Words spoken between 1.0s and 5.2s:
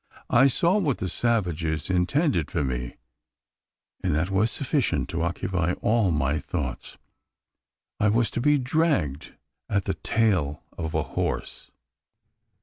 savages intended for me; and that was sufficient